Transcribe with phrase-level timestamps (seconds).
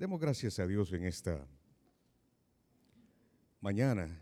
[0.00, 1.46] Demos gracias a Dios en esta
[3.60, 4.18] mañana.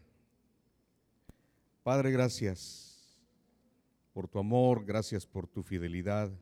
[1.85, 3.17] Padre, gracias
[4.13, 6.33] por tu amor, gracias por tu fidelidad.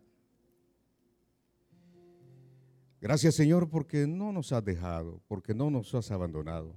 [2.99, 6.75] Gracias Señor porque no nos has dejado, porque no nos has abandonado.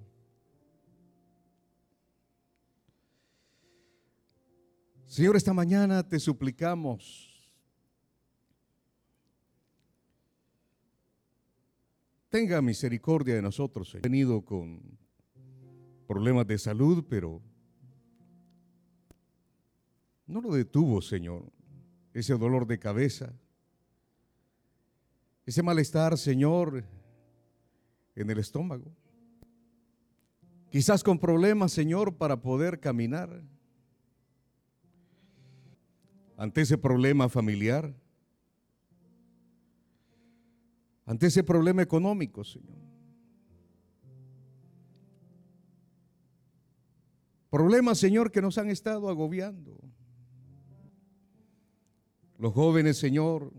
[5.06, 7.29] Señor, esta mañana te suplicamos
[12.30, 13.94] tenga misericordia de nosotros.
[13.96, 14.98] He venido con
[16.08, 17.42] problemas de salud, pero
[20.26, 21.52] no lo detuvo, Señor,
[22.14, 23.34] ese dolor de cabeza,
[25.46, 26.86] ese malestar, Señor,
[28.16, 28.96] en el estómago.
[30.70, 33.44] Quizás con problemas, Señor, para poder caminar.
[36.38, 37.94] Ante ese problema familiar,
[41.10, 42.78] ante ese problema económico, Señor.
[47.50, 49.76] Problemas, Señor, que nos han estado agobiando.
[52.38, 53.52] Los jóvenes, Señor,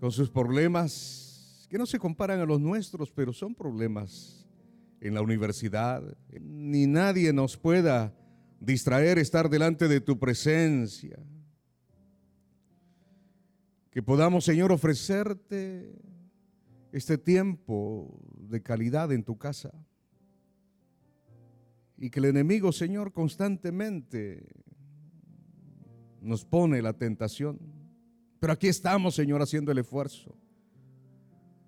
[0.00, 4.44] con sus problemas que no se comparan a los nuestros, pero son problemas
[5.00, 6.02] en la universidad.
[6.40, 8.12] Ni nadie nos pueda
[8.58, 11.16] distraer estar delante de tu presencia.
[13.98, 15.92] Que podamos, Señor, ofrecerte
[16.92, 18.16] este tiempo
[18.48, 19.72] de calidad en tu casa.
[21.96, 24.46] Y que el enemigo, Señor, constantemente
[26.20, 27.58] nos pone la tentación.
[28.38, 30.32] Pero aquí estamos, Señor, haciendo el esfuerzo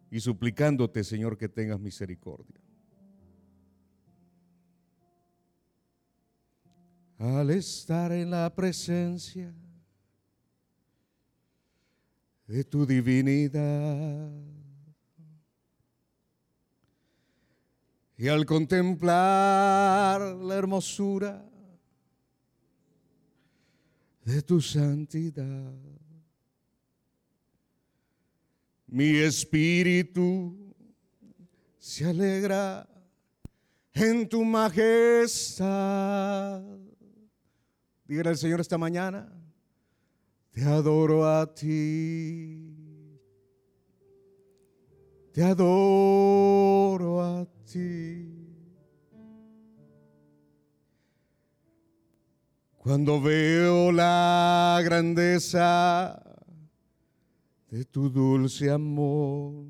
[0.08, 2.60] y suplicándote, Señor, que tengas misericordia.
[7.18, 9.52] Al estar en la presencia
[12.50, 14.28] de tu divinidad.
[18.16, 21.48] Y al contemplar la hermosura
[24.24, 25.72] de tu santidad,
[28.88, 30.74] mi espíritu
[31.78, 32.88] se alegra
[33.92, 35.70] en tu majestad.
[38.06, 39.39] Dígale al Señor esta mañana,
[40.60, 42.76] te adoro a ti.
[45.32, 48.28] Te adoro a ti.
[52.76, 56.22] Cuando veo la grandeza
[57.70, 59.64] de tu dulce amor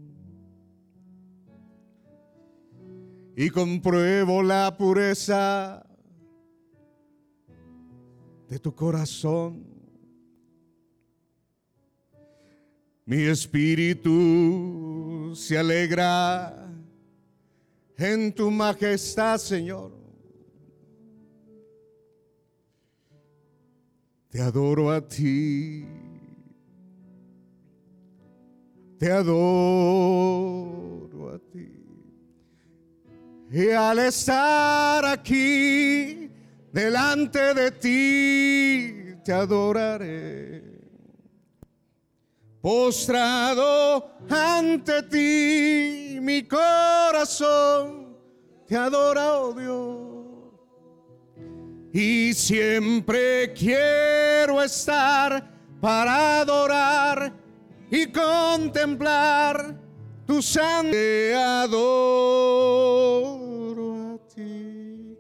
[3.36, 5.86] y compruebo la pureza
[8.48, 9.79] de tu corazón,
[13.10, 16.54] Mi espíritu se alegra
[17.96, 19.90] en tu majestad, Señor.
[24.28, 25.84] Te adoro a ti.
[28.96, 29.34] Te adoro
[31.34, 31.68] a ti.
[33.50, 36.30] Y al estar aquí
[36.72, 40.69] delante de ti, te adoraré
[42.60, 48.14] Postrado ante ti, mi corazón
[48.66, 50.10] te adora, oh Dios.
[51.92, 55.50] Y siempre quiero estar
[55.80, 57.32] para adorar
[57.90, 59.74] y contemplar
[60.26, 60.92] tu sangre.
[60.92, 62.60] Te adoro
[64.14, 65.16] a ti.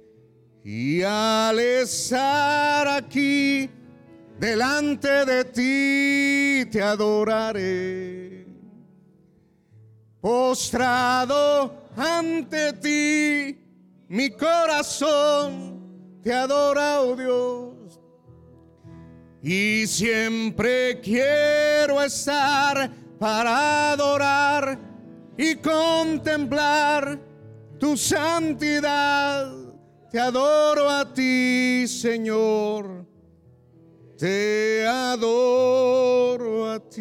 [0.62, 3.70] Y al estar aquí,
[4.40, 8.46] delante de ti te adoraré.
[10.18, 13.58] Postrado ante ti,
[14.08, 18.00] mi corazón te adora, oh Dios.
[19.42, 24.78] Y siempre quiero estar para adorar
[25.36, 27.20] y contemplar
[27.78, 29.52] tu santidad.
[30.10, 33.09] Te adoro a ti, Señor
[34.20, 37.00] te adoro a ti.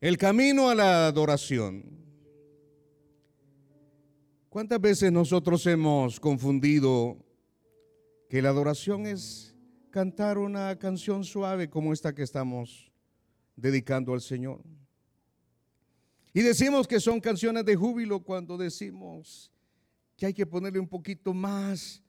[0.00, 1.84] El camino a la adoración.
[4.48, 7.24] ¿Cuántas veces nosotros hemos confundido
[8.28, 9.54] que la adoración es
[9.90, 12.90] cantar una canción suave como esta que estamos
[13.54, 14.60] dedicando al Señor?
[16.32, 19.52] Y decimos que son canciones de júbilo cuando decimos
[20.16, 22.03] que hay que ponerle un poquito más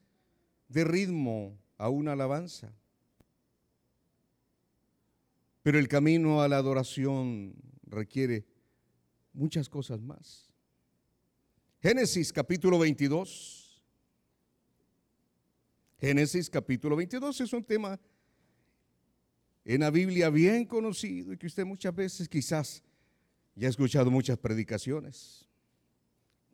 [0.68, 2.72] de ritmo a una alabanza.
[5.62, 7.54] Pero el camino a la adoración
[7.86, 8.46] requiere
[9.32, 10.50] muchas cosas más.
[11.80, 13.82] Génesis capítulo 22.
[15.98, 17.98] Génesis capítulo 22 es un tema
[19.64, 22.82] en la Biblia bien conocido y que usted muchas veces quizás
[23.54, 25.48] ya ha escuchado muchas predicaciones.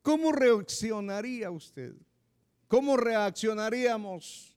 [0.00, 1.94] ¿Cómo reaccionaría usted?
[2.72, 4.56] ¿Cómo reaccionaríamos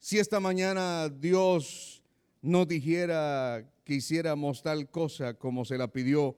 [0.00, 2.02] si esta mañana Dios
[2.42, 6.36] nos dijera que hiciéramos tal cosa como se la pidió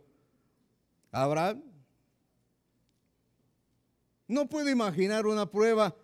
[1.10, 1.62] a Abraham?
[4.28, 5.96] No puede imaginar una prueba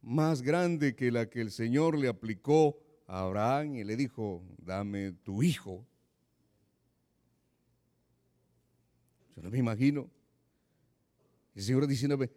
[0.00, 5.12] más grande que la que el Señor le aplicó a Abraham y le dijo, dame
[5.22, 5.86] tu hijo.
[9.36, 10.08] Yo no me imagino.
[11.54, 12.30] El Señor diciéndome,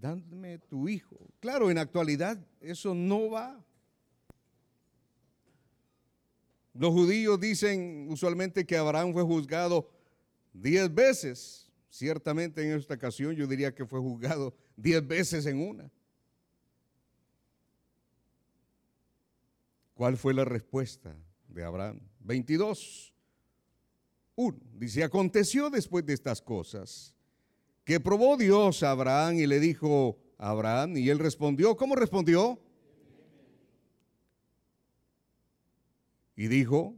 [0.00, 1.16] dame tu hijo.
[1.40, 3.62] Claro, en actualidad eso no va.
[6.74, 9.90] Los judíos dicen usualmente que Abraham fue juzgado
[10.52, 11.72] diez veces.
[11.88, 15.90] Ciertamente en esta ocasión yo diría que fue juzgado diez veces en una.
[19.94, 21.16] ¿Cuál fue la respuesta
[21.48, 22.00] de Abraham?
[22.20, 23.14] 22.
[24.34, 24.58] 1.
[24.74, 27.15] Dice, aconteció después de estas cosas
[27.86, 32.60] que probó Dios a Abraham y le dijo a Abraham, y él respondió, ¿cómo respondió?
[36.34, 36.96] Y dijo,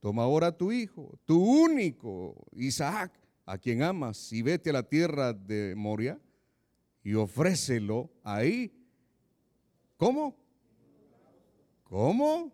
[0.00, 3.12] toma ahora tu hijo, tu único Isaac,
[3.46, 6.20] a quien amas, y vete a la tierra de Moria
[7.04, 8.72] y ofrécelo ahí.
[9.96, 10.36] ¿Cómo?
[11.84, 12.52] ¿Cómo?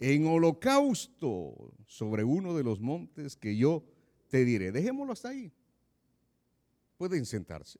[0.00, 3.82] En holocausto sobre uno de los montes que yo
[4.28, 4.70] te diré.
[4.70, 5.52] Dejémoslo hasta ahí.
[6.96, 7.78] Pueden sentarse.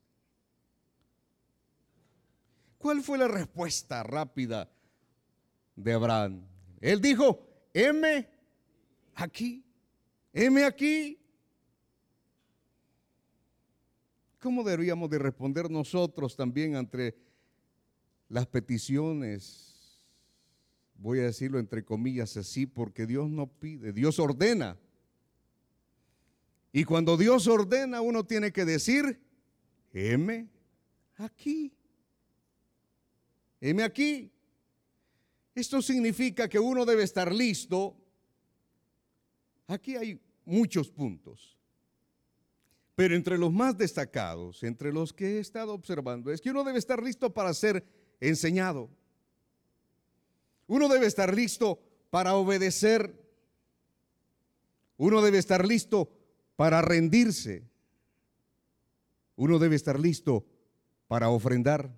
[2.78, 4.70] ¿Cuál fue la respuesta rápida
[5.74, 6.46] de Abraham?
[6.80, 8.28] Él dijo, heme
[9.14, 9.64] aquí,
[10.32, 11.18] heme aquí.
[14.38, 17.16] ¿Cómo deberíamos de responder nosotros también ante
[18.28, 19.76] las peticiones
[20.98, 24.78] voy a decirlo entre comillas así, porque Dios no pide, Dios ordena.
[26.76, 29.18] Y cuando Dios ordena, uno tiene que decir,
[29.94, 30.46] heme
[31.16, 31.72] aquí,
[33.62, 34.30] heme aquí.
[35.54, 37.96] Esto significa que uno debe estar listo.
[39.68, 41.56] Aquí hay muchos puntos.
[42.94, 46.78] Pero entre los más destacados, entre los que he estado observando, es que uno debe
[46.78, 47.86] estar listo para ser
[48.20, 48.90] enseñado.
[50.66, 51.80] Uno debe estar listo
[52.10, 53.18] para obedecer.
[54.98, 56.12] Uno debe estar listo
[56.56, 57.68] para rendirse.
[59.36, 60.46] Uno debe estar listo
[61.06, 61.94] para ofrendar.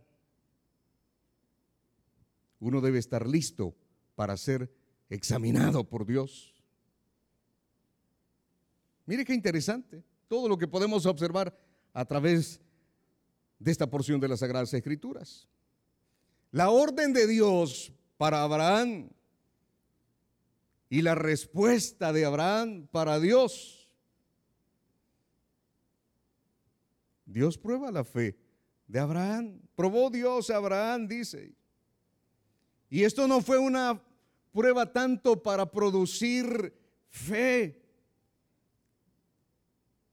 [2.60, 3.76] Uno debe estar listo
[4.16, 4.70] para ser
[5.08, 6.55] examinado por Dios.
[9.06, 11.56] Mire qué interesante todo lo que podemos observar
[11.94, 12.60] a través
[13.58, 15.49] de esta porción de las Sagradas Escrituras.
[16.50, 19.10] La orden de Dios para Abraham
[20.90, 23.78] y la respuesta de Abraham para Dios.
[27.29, 28.37] Dios prueba la fe
[28.87, 29.61] de Abraham.
[29.77, 31.55] Probó Dios a Abraham, dice.
[32.89, 34.03] Y esto no fue una
[34.51, 36.75] prueba tanto para producir
[37.11, 37.83] fe,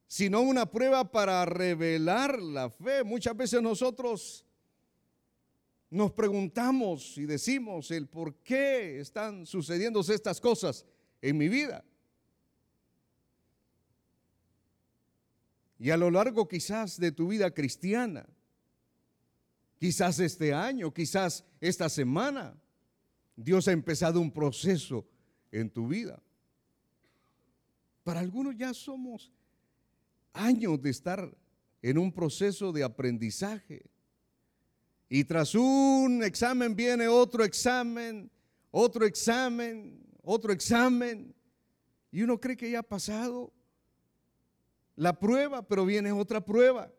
[0.08, 3.04] sino una prueba para revelar la fe.
[3.06, 4.46] Muchas veces nosotros
[5.90, 10.86] nos preguntamos y decimos el por qué están sucediendo estas cosas
[11.22, 11.86] en mi vida.
[15.78, 18.26] Y a lo largo quizás de tu vida cristiana,
[19.78, 22.56] quizás este año, quizás esta semana,
[23.36, 25.06] Dios ha empezado un proceso
[25.52, 26.22] en tu vida.
[28.04, 29.32] Para algunos ya somos
[30.34, 31.36] años de estar
[31.82, 33.86] en un proceso de aprendizaje
[35.10, 38.30] y tras un examen viene otro examen,
[38.72, 41.34] otro examen, otro examen.
[42.12, 43.54] Y uno cree que ya ha pasado
[44.96, 46.92] la prueba, pero viene otra prueba.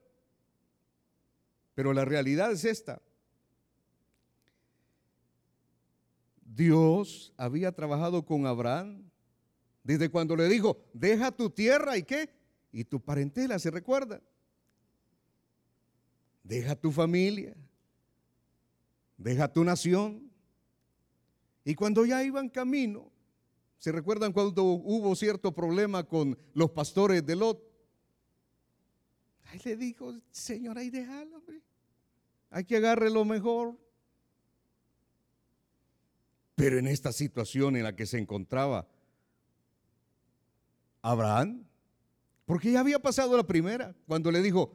[1.75, 3.01] Pero la realidad es esta.
[6.41, 9.11] Dios había trabajado con Abraham
[9.85, 12.31] desde cuando le dijo, deja tu tierra y qué,
[12.73, 14.21] y tu parentela, ¿se recuerda?
[16.43, 17.55] Deja tu familia,
[19.17, 20.31] deja tu nación.
[21.65, 23.13] Y cuando ya iban camino,
[23.79, 27.76] ¿se recuerdan cuando hubo cierto problema con los pastores de Lot?
[29.65, 31.43] Le dijo, Señor, ahí déjalo.
[32.51, 33.79] Hay que agarre lo mejor.
[36.55, 38.89] Pero en esta situación en la que se encontraba
[41.03, 41.67] Abraham,
[42.47, 44.75] porque ya había pasado la primera, cuando le dijo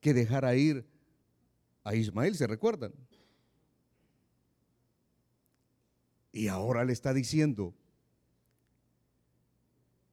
[0.00, 0.84] que dejara ir
[1.84, 2.92] a Ismael, ¿se recuerdan?
[6.32, 7.74] Y ahora le está diciendo,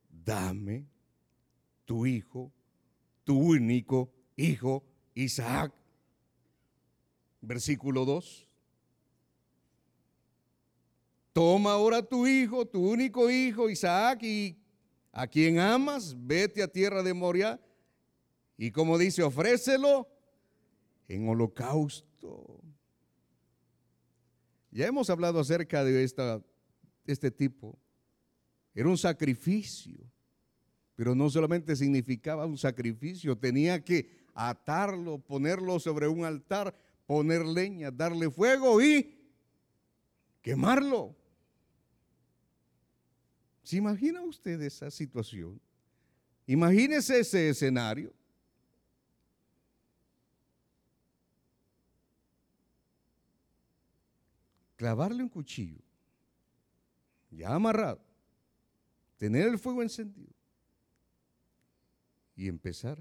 [0.10, 0.90] dame
[1.91, 2.53] tu hijo,
[3.25, 4.81] tu único hijo,
[5.13, 5.74] Isaac.
[7.41, 8.48] Versículo 2.
[11.33, 14.57] Toma ahora tu hijo, tu único hijo, Isaac, y
[15.12, 17.60] a quien amas, vete a tierra de Moria.
[18.55, 20.07] Y como dice, ofrécelo
[21.10, 22.62] en holocausto.
[24.71, 26.41] Ya hemos hablado acerca de esta,
[27.05, 27.77] este tipo.
[28.74, 30.10] Era un sacrificio,
[31.01, 36.75] pero no solamente significaba un sacrificio, tenía que atarlo, ponerlo sobre un altar,
[37.08, 39.20] poner leña, darle fuego y
[40.43, 41.15] quemarlo.
[43.63, 45.60] ¿Se imagina usted esa situación?
[46.46, 48.13] Imagínese ese escenario.
[54.75, 55.81] Clavarle un cuchillo,
[57.31, 58.00] ya amarrado,
[59.17, 60.40] tener el fuego encendido
[62.35, 62.97] y empezar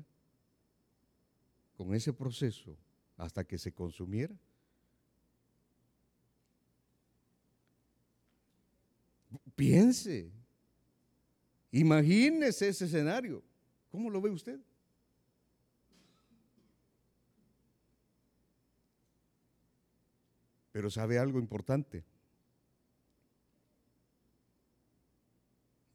[1.76, 2.76] con ese proceso
[3.16, 4.34] hasta que se consumiera.
[9.54, 10.30] Piense,
[11.70, 13.42] imagínese ese escenario.
[13.90, 14.60] ¿Cómo lo ve usted?
[20.72, 22.04] Pero sabe algo importante.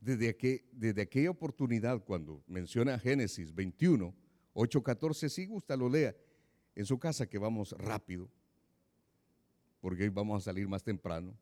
[0.06, 4.14] Desde, desde aquella oportunidad, cuando menciona Génesis 21,
[4.54, 6.16] 8, 14, si gusta lo lea
[6.76, 8.30] en su casa que vamos rápido,
[9.82, 11.36] porque hoy vamos a salir más temprano.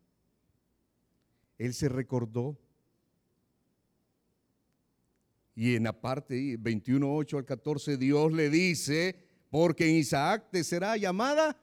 [1.57, 2.57] Él se recordó
[5.55, 9.15] y en la parte 21, 8 al 14, Dios le dice,
[9.49, 11.61] porque en Isaac te será llamada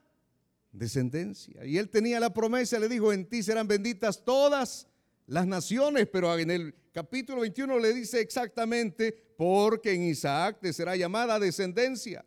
[0.71, 1.65] descendencia.
[1.65, 4.87] Y él tenía la promesa, le dijo, en ti serán benditas todas
[5.31, 10.97] las naciones, pero en el capítulo 21 le dice exactamente, porque en Isaac te será
[10.97, 12.25] llamada descendencia.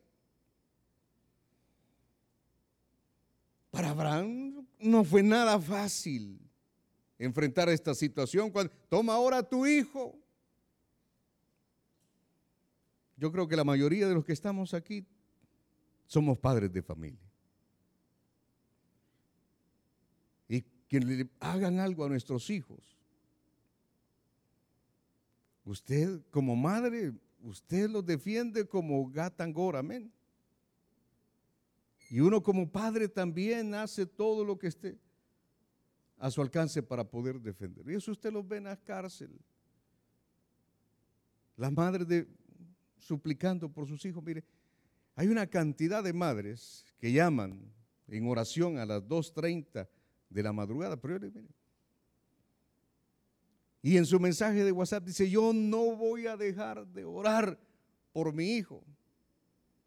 [3.71, 6.41] Para Abraham no fue nada fácil
[7.19, 8.51] enfrentar esta situación.
[8.51, 10.19] Cuando, Toma ahora a tu hijo.
[13.19, 15.07] Yo creo que la mayoría de los que estamos aquí
[16.07, 17.31] somos padres de familia.
[20.49, 22.94] Y que le hagan algo a nuestros hijos
[25.65, 30.13] Usted como madre, usted los defiende como gatangor, amén.
[32.11, 34.99] Y uno como padre también hace todo lo que esté
[36.19, 37.89] a su alcance para poder defender.
[37.89, 39.31] Y eso usted los ve en la cárcel.
[41.57, 42.27] Las madres
[42.99, 44.23] suplicando por sus hijos.
[44.23, 44.45] Mire,
[45.15, 47.61] hay una cantidad de madres que llaman
[48.09, 49.89] en oración a las 2.30
[50.29, 50.97] de la madrugada.
[50.97, 51.47] Pero mire,
[53.85, 57.61] y en su mensaje de WhatsApp dice, yo no voy a dejar de orar
[58.15, 58.83] por mi hijo.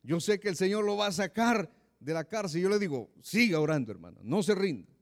[0.04, 1.68] Yo sé que el Señor lo va a sacar
[2.00, 2.62] de la cárcel.
[2.62, 4.94] Yo le digo, siga orando, hermano, no se rinda.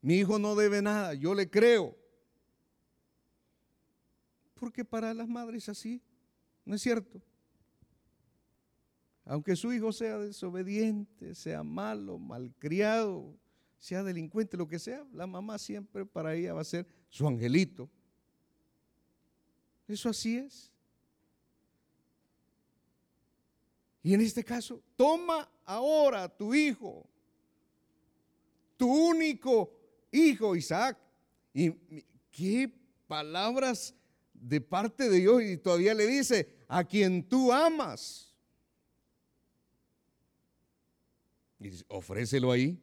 [0.00, 1.98] Mi hijo no debe nada, yo le creo.
[4.54, 6.00] Porque para las madres así,
[6.64, 7.20] ¿no es cierto?
[9.24, 13.36] Aunque su hijo sea desobediente, sea malo, malcriado,
[13.80, 17.90] sea delincuente, lo que sea, la mamá siempre para ella va a ser su angelito.
[19.86, 20.70] Eso así es.
[24.02, 27.06] Y en este caso, toma ahora tu hijo,
[28.76, 29.76] tu único
[30.10, 30.96] hijo Isaac.
[31.52, 31.72] Y
[32.30, 32.72] qué
[33.06, 33.94] palabras
[34.32, 38.32] de parte de Dios y todavía le dice, a quien tú amas.
[41.58, 42.80] Y dice, ofrécelo ahí.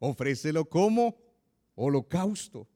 [0.00, 1.27] Ofrécelo como
[1.78, 2.66] holocausto.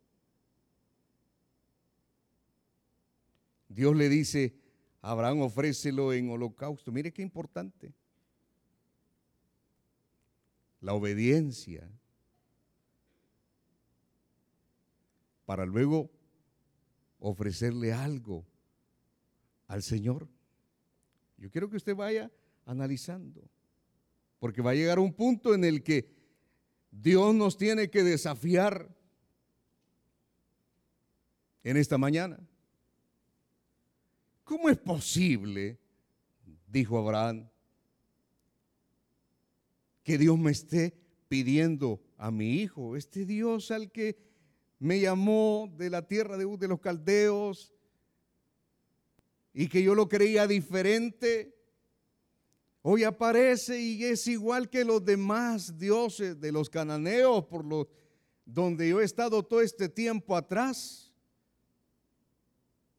[3.69, 4.55] Dios le dice,
[5.01, 6.93] Abraham ofrécelo en holocausto.
[6.93, 7.93] Mire qué importante.
[10.81, 11.91] La obediencia.
[15.47, 16.11] Para luego
[17.19, 18.47] ofrecerle algo
[19.67, 20.29] al Señor.
[21.39, 22.31] Yo quiero que usted vaya
[22.67, 23.43] analizando,
[24.39, 26.22] porque va a llegar un punto en el que
[26.93, 28.95] Dios nos tiene que desafiar
[31.65, 32.39] en esta mañana.
[34.45, 35.79] ¿Cómo es posible,
[36.67, 37.49] dijo Abraham,
[40.03, 40.95] que Dios me esté
[41.29, 44.19] pidiendo a mi hijo, este Dios al que
[44.79, 47.73] me llamó de la tierra de, de los caldeos
[49.55, 51.57] y que yo lo creía diferente,
[52.83, 57.87] hoy aparece y es igual que los demás dioses de los cananeos por los
[58.45, 61.13] donde yo he estado todo este tiempo atrás.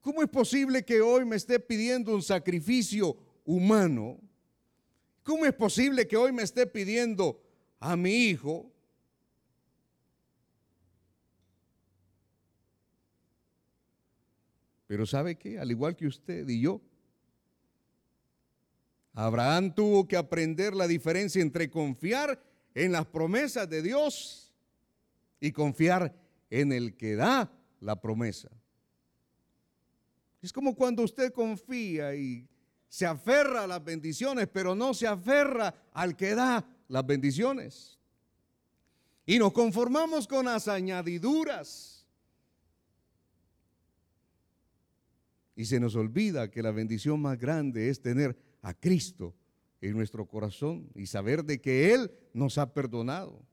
[0.02, 4.20] ¿Cómo es posible que hoy me esté pidiendo un sacrificio humano?
[5.24, 7.42] ¿Cómo es posible que hoy me esté pidiendo
[7.80, 8.70] a mi hijo?
[14.88, 15.58] Pero ¿sabe qué?
[15.58, 16.82] Al igual que usted y yo,
[19.14, 22.42] Abraham tuvo que aprender la diferencia entre confiar
[22.74, 24.54] en las promesas de Dios
[25.40, 26.16] y confiar
[26.50, 28.50] en el que da la promesa.
[30.42, 32.48] Es como cuando usted confía y
[32.90, 38.00] se aferra a las bendiciones, pero no se aferra al que da las bendiciones.
[39.26, 41.94] Y nos conformamos con las añadiduras
[45.56, 49.36] Y se nos olvida que la bendición más grande es tener a Cristo
[49.82, 53.46] en nuestro corazón y saber de que Él nos ha perdonado.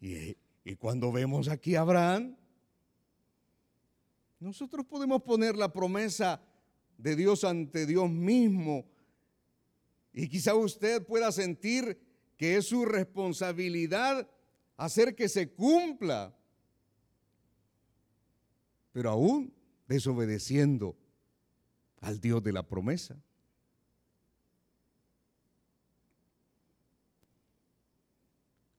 [0.00, 0.36] Y,
[0.78, 2.36] cuando vemos aquí a Abraham,
[4.38, 6.42] nosotros podemos poner la promesa
[6.98, 8.84] de Dios ante Dios mismo.
[10.12, 11.98] Y quizá usted pueda sentir
[12.36, 14.28] que es su responsabilidad
[14.76, 16.36] hacer que se cumpla.
[18.92, 19.54] Pero aún
[19.88, 20.96] desobedeciendo
[22.04, 23.16] al Dios de la promesa.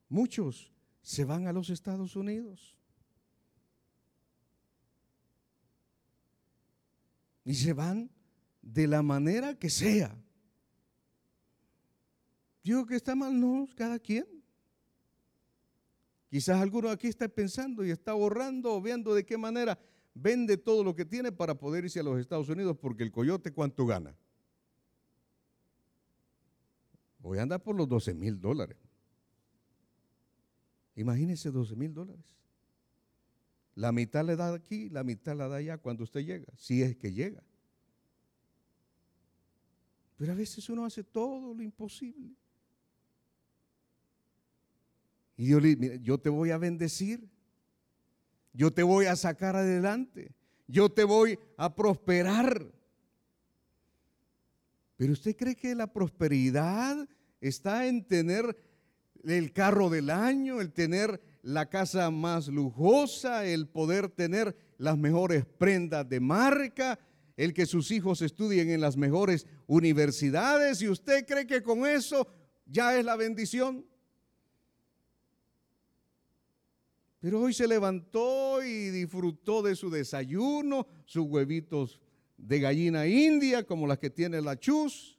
[0.08, 2.75] Muchos se van a los Estados Unidos
[7.44, 8.12] y se van
[8.62, 10.15] de la manera que sea.
[12.63, 14.25] Digo que está mal, no, cada quien.
[16.29, 19.79] Quizás alguno aquí está pensando y está ahorrando o viendo de qué manera
[20.15, 23.51] vende todo lo que tiene para poder irse a los Estados Unidos porque el coyote
[23.51, 24.16] cuánto gana.
[27.22, 28.77] Hoy anda por los 12 mil dólares.
[30.96, 32.25] Imagínese 12 mil dólares.
[33.75, 36.96] La mitad le da aquí, la mitad la da allá cuando usted llega, si es
[36.96, 37.44] que llega.
[40.18, 42.33] Pero a veces uno hace todo lo imposible.
[45.35, 47.29] Y Dios le yo te voy a bendecir
[48.55, 50.31] yo te voy a sacar adelante,
[50.68, 52.72] yo te voy a prosperar.
[54.96, 57.07] Pero usted cree que la prosperidad
[57.41, 58.55] está en tener
[59.25, 65.46] el carro del año, el tener la casa más lujosa, el poder tener las mejores
[65.46, 66.98] prendas de marca,
[67.35, 72.27] el que sus hijos estudien en las mejores universidades y usted cree que con eso
[72.65, 73.85] ya es la bendición.
[77.25, 82.00] Pero hoy se levantó y disfrutó de su desayuno, sus huevitos
[82.38, 85.18] de gallina india, como las que tiene la chus,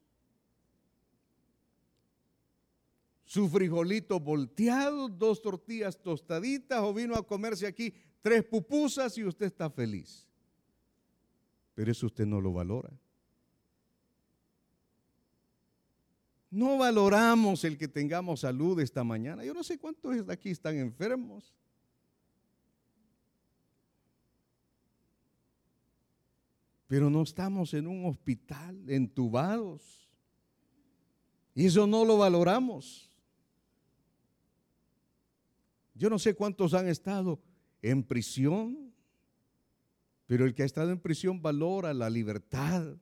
[3.25, 7.92] su frijolito volteado, dos tortillas tostaditas, o vino a comerse aquí
[8.23, 10.29] tres pupusas y usted está feliz.
[11.75, 12.92] Pero eso usted no lo valora.
[16.53, 19.45] No valoramos el que tengamos salud esta mañana.
[19.45, 21.53] Yo no sé cuántos de aquí están enfermos.
[26.87, 30.09] Pero no estamos en un hospital entubados.
[31.55, 33.11] Y eso no lo valoramos.
[35.94, 37.40] Yo no sé cuántos han estado
[37.81, 38.92] en prisión,
[40.27, 42.96] pero el que ha estado en prisión valora la libertad.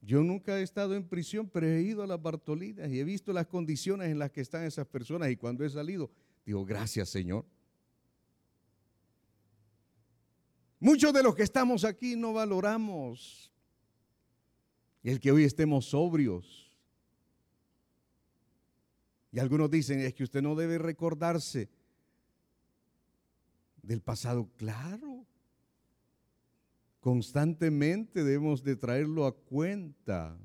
[0.00, 3.32] Yo nunca he estado en prisión, pero he ido a las Bartolinas y he visto
[3.32, 6.10] las condiciones en las que están esas personas y cuando he salido,
[6.44, 7.44] digo, gracias Señor.
[10.78, 13.50] Muchos de los que estamos aquí no valoramos
[15.02, 16.70] el que hoy estemos sobrios.
[19.32, 21.70] Y algunos dicen, es que usted no debe recordarse
[23.82, 24.50] del pasado.
[24.56, 25.24] Claro,
[27.00, 30.36] constantemente debemos de traerlo a cuenta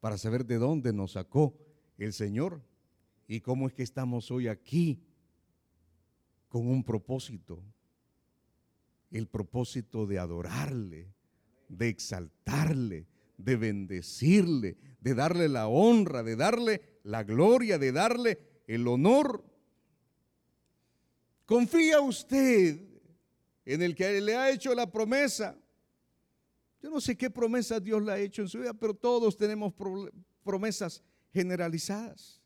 [0.00, 1.56] para saber de dónde nos sacó
[1.96, 2.62] el Señor
[3.26, 5.02] y cómo es que estamos hoy aquí
[6.48, 7.62] con un propósito
[9.10, 11.14] el propósito de adorarle,
[11.68, 18.86] de exaltarle, de bendecirle, de darle la honra, de darle la gloria, de darle el
[18.86, 19.44] honor.
[21.46, 22.80] ¿Confía usted
[23.64, 25.56] en el que le ha hecho la promesa?
[26.82, 29.72] Yo no sé qué promesa Dios le ha hecho en su vida, pero todos tenemos
[30.44, 32.40] promesas generalizadas.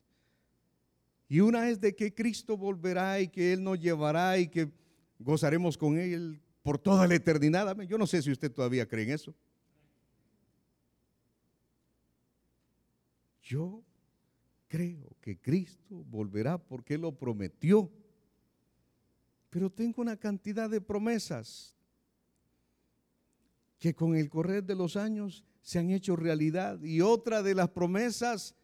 [1.27, 4.71] Y una es de que Cristo volverá y que Él nos llevará y que
[5.19, 7.77] gozaremos con Él por toda la eternidad.
[7.81, 9.35] Yo no sé si usted todavía cree en eso.
[13.43, 13.83] Yo
[14.67, 17.91] creo que Cristo volverá porque lo prometió.
[19.49, 21.75] Pero tengo una cantidad de promesas
[23.77, 26.81] que con el correr de los años se han hecho realidad.
[26.81, 28.55] Y otra de las promesas,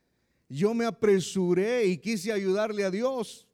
[0.47, 3.48] yo me apresuré y quise ayudarle a Dios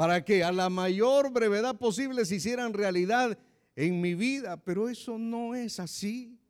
[0.00, 3.36] para que a la mayor brevedad posible se hicieran realidad
[3.76, 4.56] en mi vida.
[4.56, 6.40] Pero eso no es así.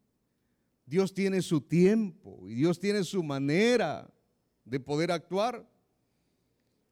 [0.87, 4.09] Dios tiene su tiempo y Dios tiene su manera
[4.65, 5.69] de poder actuar.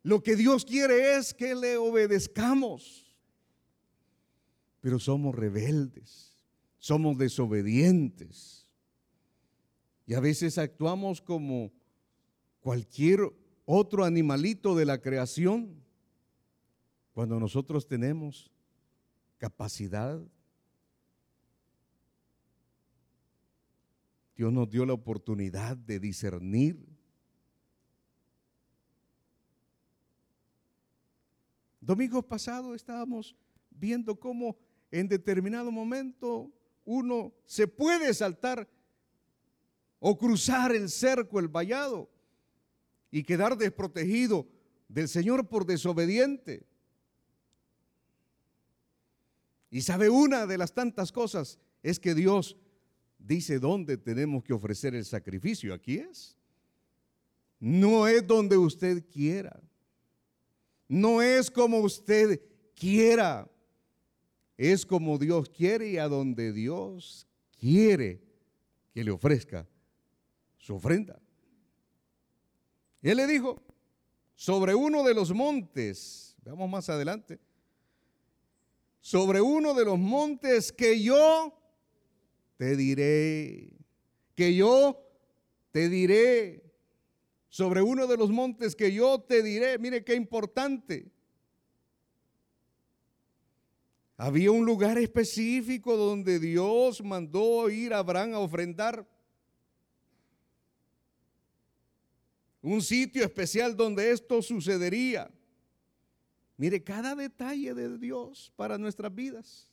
[0.03, 3.07] Lo que Dios quiere es que le obedezcamos
[4.81, 6.45] pero somos rebeldes,
[6.79, 8.69] somos desobedientes.
[10.07, 11.71] Y a veces actuamos como
[12.59, 13.21] cualquier
[13.65, 15.85] otro animalito de la creación,
[17.19, 18.49] cuando nosotros tenemos
[19.39, 20.21] capacidad.
[24.37, 26.79] Dios nos dio la oportunidad de discernir.
[31.81, 33.35] Domingo pasado estábamos
[33.69, 34.57] viendo cómo
[34.93, 36.53] en determinado momento
[36.85, 38.69] uno se puede saltar
[39.99, 42.09] o cruzar el cerco, el vallado,
[43.11, 44.47] y quedar desprotegido
[44.87, 46.68] del Señor por desobediente.
[49.71, 52.57] Y sabe una de las tantas cosas es que Dios
[53.19, 55.75] dice dónde tenemos que ofrecer el sacrificio.
[55.75, 56.37] Aquí es.
[57.61, 59.61] No es donde usted quiera.
[60.89, 62.41] No es como usted
[62.75, 63.49] quiera
[64.59, 67.29] es como Dios quiere y a donde Dios
[67.59, 68.21] quiere
[68.93, 69.67] que le ofrezca
[70.59, 71.23] su ofrenda.
[73.01, 73.63] Él le dijo,
[74.35, 77.39] sobre uno de los montes, veamos más adelante,
[79.01, 81.55] sobre uno de los montes que yo
[82.57, 83.73] te diré,
[84.35, 85.01] que yo
[85.71, 86.63] te diré,
[87.49, 91.11] sobre uno de los montes que yo te diré, mire qué importante.
[94.17, 99.09] Había un lugar específico donde Dios mandó ir a Abraham a ofrendar.
[102.61, 105.31] Un sitio especial donde esto sucedería.
[106.59, 109.71] Mire cada detalle de Dios para nuestras vidas.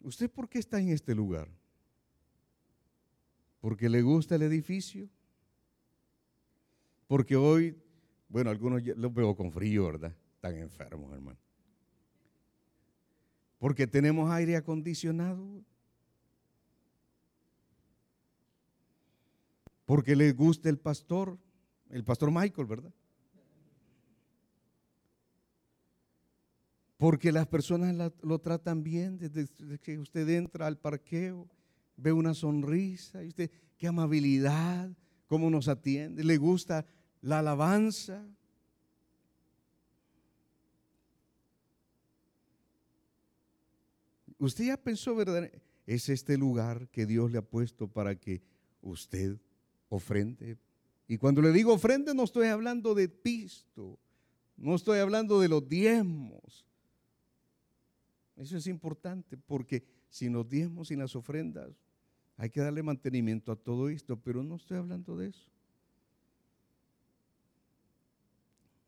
[0.00, 1.48] ¿Usted por qué está en este lugar?
[3.60, 5.08] ¿Porque le gusta el edificio?
[7.06, 7.80] Porque hoy,
[8.28, 10.16] bueno, algunos los veo con frío, ¿verdad?
[10.34, 11.38] Están enfermos, hermano.
[13.58, 15.64] Porque tenemos aire acondicionado.
[19.84, 21.38] Porque les gusta el pastor,
[21.90, 22.92] el pastor Michael, ¿verdad?
[26.96, 29.46] Porque las personas lo tratan bien desde
[29.78, 31.48] que usted entra al parqueo,
[31.96, 34.90] ve una sonrisa, y usted, qué amabilidad,
[35.26, 36.86] cómo nos atiende, le gusta
[37.20, 38.26] la alabanza.
[44.38, 45.50] Usted ya pensó, ¿verdad?
[45.86, 48.42] Es este lugar que Dios le ha puesto para que
[48.80, 49.38] usted
[49.88, 50.58] ofrende.
[51.06, 53.98] Y cuando le digo ofrende, no estoy hablando de pisto,
[54.56, 56.66] no estoy hablando de los diezmos.
[58.36, 61.70] Eso es importante porque sin los diezmos, sin las ofrendas,
[62.36, 65.48] hay que darle mantenimiento a todo esto, pero no estoy hablando de eso.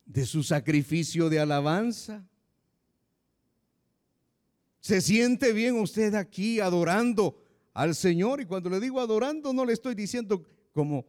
[0.04, 2.26] De su sacrificio de alabanza.
[4.80, 7.36] ¿Se siente bien usted aquí adorando
[7.72, 8.40] al Señor?
[8.40, 10.44] Y cuando le digo adorando, no le estoy diciendo
[10.76, 11.06] como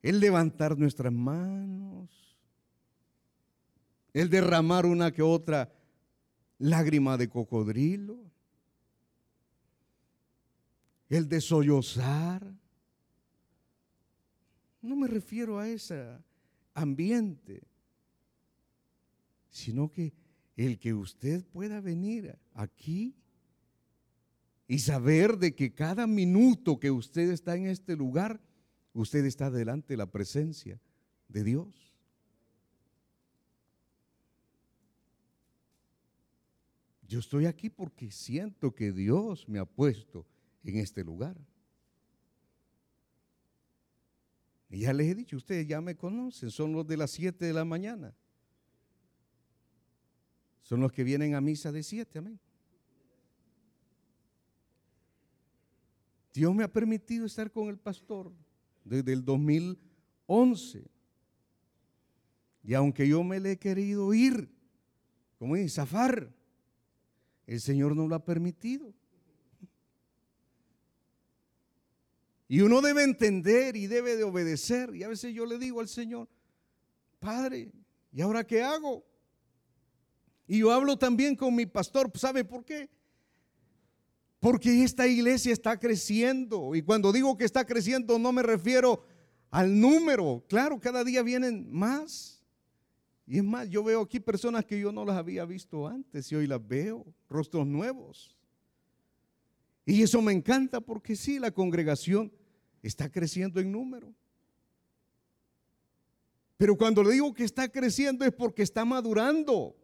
[0.00, 2.08] el levantar nuestras manos,
[4.14, 5.70] el derramar una que otra
[6.58, 8.18] lágrima de cocodrilo
[11.10, 12.54] el de sollozar.
[14.80, 16.18] No me refiero a ese
[16.74, 17.62] ambiente,
[19.50, 20.14] sino que
[20.56, 23.14] el que usted pueda venir aquí
[24.66, 28.40] y saber de que cada minuto que usted está en este lugar,
[29.00, 30.80] usted está delante de la presencia
[31.28, 31.94] de Dios.
[37.06, 40.26] Yo estoy aquí porque siento que Dios me ha puesto
[40.64, 41.36] en este lugar.
[44.68, 47.52] Y ya les he dicho, ustedes ya me conocen, son los de las 7 de
[47.54, 48.14] la mañana.
[50.62, 52.38] Son los que vienen a misa de 7, amén.
[56.34, 58.30] Dios me ha permitido estar con el pastor
[58.88, 60.90] desde el 2011.
[62.64, 64.50] Y aunque yo me le he querido ir,
[65.38, 66.32] como dice, zafar,
[67.46, 68.92] el Señor no lo ha permitido.
[72.48, 74.94] Y uno debe entender y debe de obedecer.
[74.94, 76.28] Y a veces yo le digo al Señor,
[77.18, 77.70] Padre,
[78.12, 79.04] ¿y ahora qué hago?
[80.46, 82.88] Y yo hablo también con mi pastor, ¿sabe por qué?
[84.40, 86.74] Porque esta iglesia está creciendo.
[86.74, 89.04] Y cuando digo que está creciendo no me refiero
[89.50, 90.44] al número.
[90.48, 92.42] Claro, cada día vienen más.
[93.26, 96.34] Y es más, yo veo aquí personas que yo no las había visto antes y
[96.34, 98.34] hoy las veo, rostros nuevos.
[99.84, 102.32] Y eso me encanta porque sí, la congregación
[102.82, 104.14] está creciendo en número.
[106.56, 109.76] Pero cuando le digo que está creciendo es porque está madurando.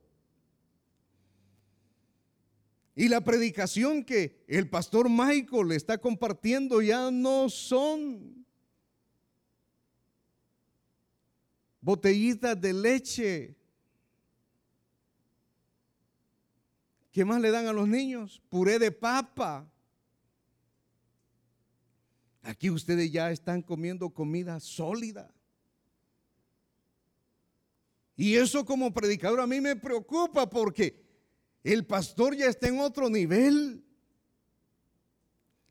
[2.97, 8.47] Y la predicación que el pastor Michael le está compartiendo ya no son
[11.81, 13.57] botellitas de leche.
[17.11, 18.41] ¿Qué más le dan a los niños?
[18.49, 19.69] Puré de papa.
[22.43, 25.35] Aquí ustedes ya están comiendo comida sólida.
[28.17, 31.04] Y eso como predicador a mí me preocupa porque
[31.73, 33.83] el pastor ya está en otro nivel.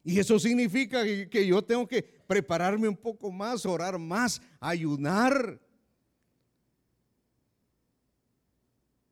[0.03, 5.61] Y eso significa que yo tengo que prepararme un poco más, orar más, ayunar.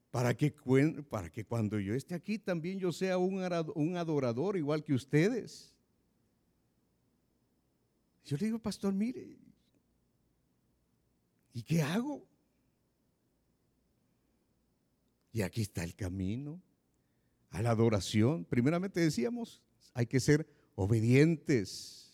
[0.10, 0.54] Para que,
[1.48, 5.74] cuando yo esté aquí también yo sea un adorador igual que ustedes.
[8.26, 9.38] Yo le digo, pastor, mire,
[11.54, 12.28] ¿y qué hago?
[15.32, 16.62] Y aquí está el camino
[17.52, 18.46] a la adoración.
[18.46, 19.62] Primeramente decíamos,
[19.94, 22.12] hay que ser obedientes.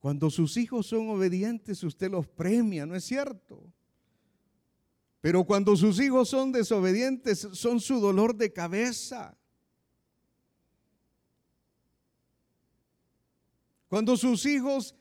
[0.00, 3.62] Cuando sus hijos son obedientes, usted los premia, ¿no es cierto?
[5.20, 9.36] Pero cuando sus hijos son desobedientes, son su dolor de cabeza.
[13.88, 14.94] Cuando sus hijos,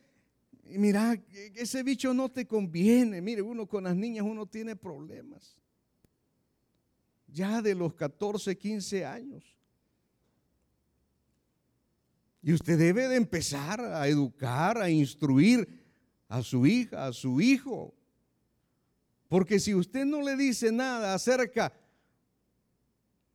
[0.64, 1.14] mira,
[1.56, 3.22] ese bicho no te conviene.
[3.22, 5.56] Mire, uno con las niñas, uno tiene problemas.
[7.32, 9.44] Ya de los 14, 15 años.
[12.42, 15.68] Y usted debe de empezar a educar, a instruir
[16.28, 17.94] a su hija, a su hijo.
[19.28, 21.74] Porque si usted no le dice nada acerca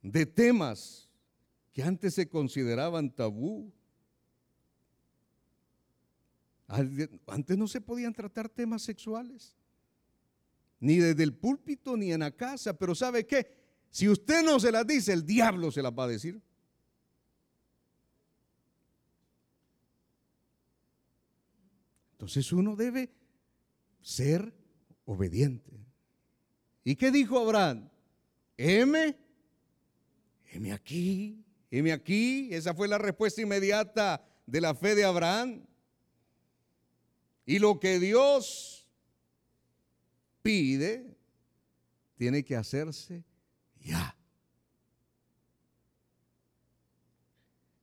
[0.02, 1.08] de temas
[1.72, 3.72] que antes se consideraban tabú,
[7.26, 9.54] antes no se podían tratar temas sexuales,
[10.80, 13.63] ni desde el púlpito ni en la casa, pero ¿sabe qué?
[13.94, 16.42] Si usted no se las dice, el diablo se las va a decir.
[22.10, 23.14] Entonces uno debe
[24.02, 24.52] ser
[25.04, 25.86] obediente.
[26.82, 27.88] ¿Y qué dijo Abraham?
[28.56, 29.16] M,
[30.50, 32.48] M aquí, M aquí.
[32.50, 35.64] Esa fue la respuesta inmediata de la fe de Abraham.
[37.46, 38.88] Y lo que Dios
[40.42, 41.16] pide
[42.16, 43.22] tiene que hacerse
[43.84, 44.16] ya.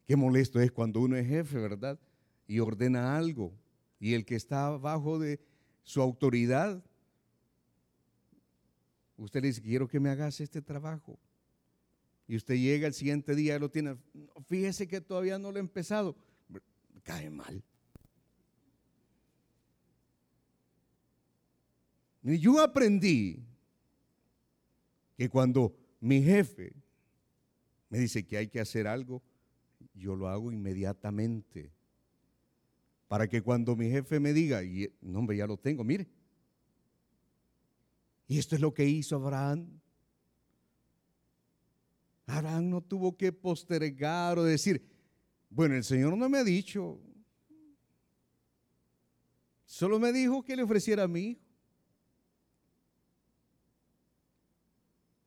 [0.06, 1.98] Qué molesto es cuando uno es jefe, ¿verdad?
[2.46, 3.54] Y ordena algo.
[4.00, 5.40] Y el que está abajo de
[5.84, 6.84] su autoridad,
[9.16, 11.18] usted le dice, quiero que me hagas este trabajo.
[12.28, 13.96] Y usted llega el siguiente día y lo tiene.
[14.48, 16.18] Fíjese que todavía no lo he empezado.
[17.04, 17.64] Cae mal.
[22.24, 23.44] Y yo aprendí
[25.18, 26.74] que cuando mi jefe
[27.90, 29.22] me dice que hay que hacer algo,
[29.94, 31.72] yo lo hago inmediatamente.
[33.08, 36.08] Para que cuando mi jefe me diga, y no, hombre, ya lo tengo, mire.
[38.28, 39.80] Y esto es lo que hizo Abraham.
[42.26, 44.82] Abraham no tuvo que postergar o decir,
[45.50, 47.00] bueno, el Señor no me ha dicho,
[49.66, 51.51] solo me dijo que le ofreciera a mi hijo.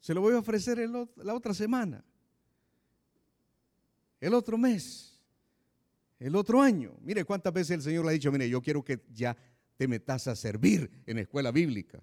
[0.04, 0.86] Se lo voy a ofrecer
[1.16, 2.04] la otra semana,
[4.20, 5.18] el otro mes,
[6.18, 6.94] el otro año.
[7.00, 9.34] Mire cuántas veces el Señor le ha dicho, mire, yo quiero que ya
[9.78, 12.02] te metas a servir en la escuela bíblica.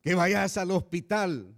[0.00, 1.54] Que vayas al hospital.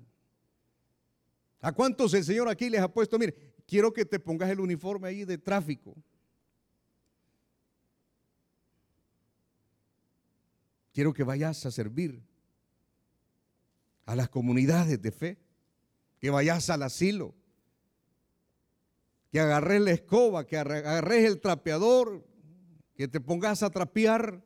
[1.61, 3.21] ¿A cuántos el Señor aquí les ha puesto?
[3.21, 3.37] Mire,
[3.69, 5.95] quiero que te pongas el uniforme ahí de tráfico.
[10.93, 12.21] Quiero que vayas a servir
[14.07, 15.39] a las comunidades de fe,
[16.19, 17.35] que vayas al asilo,
[19.31, 22.25] que agarres la escoba, que agarres el trapeador,
[22.95, 24.43] que te pongas a trapear.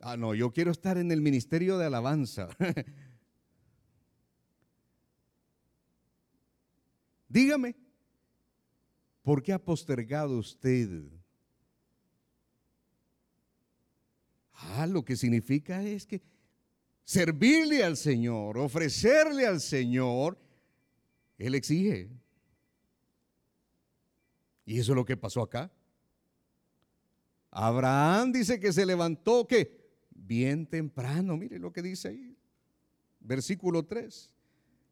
[0.00, 2.48] Ah, no, yo quiero estar en el ministerio de alabanza.
[7.28, 7.76] Dígame,
[9.22, 11.04] ¿por qué ha postergado usted?
[14.52, 16.31] Ah, lo que significa es que
[17.04, 20.38] servirle al Señor, ofrecerle al Señor,
[21.38, 22.10] Él exige.
[24.64, 25.70] Y eso es lo que pasó acá.
[27.50, 32.36] Abraham dice que se levantó que bien temprano, mire lo que dice ahí.
[33.20, 34.30] Versículo 3.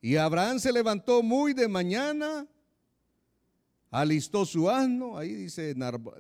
[0.03, 2.47] Y Abraham se levantó muy de mañana,
[3.91, 5.75] alistó su asno, ahí dice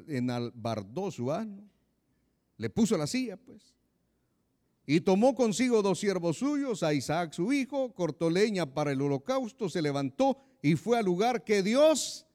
[0.09, 1.69] enalbardó su asno,
[2.57, 3.75] le puso la silla, pues.
[4.93, 9.69] Y tomó consigo dos siervos suyos, a Isaac su hijo, cortó leña para el holocausto,
[9.69, 12.27] se levantó y fue al lugar que Dios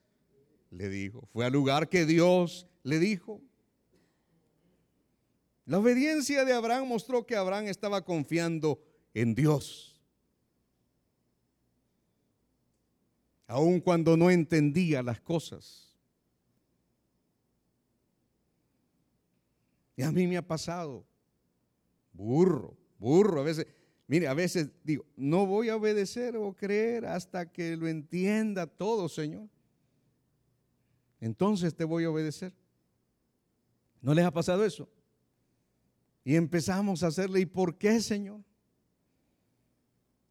[0.70, 1.28] le dijo.
[1.34, 3.42] Fue al lugar que Dios le dijo.
[5.66, 8.82] La obediencia de Abraham mostró que Abraham estaba confiando
[9.14, 10.02] en Dios.
[13.48, 15.94] Aun cuando no entendía las cosas.
[19.98, 21.06] Y a mí me ha pasado.
[22.16, 23.42] Burro, burro.
[23.42, 23.68] A veces,
[24.08, 29.10] mire, a veces digo, no voy a obedecer o creer hasta que lo entienda todo,
[29.10, 29.50] Señor.
[31.20, 32.54] Entonces te voy a obedecer.
[34.02, 34.88] ¿No les ha pasado eso?
[36.24, 38.42] Y empezamos a hacerle, ¿y por qué, Señor?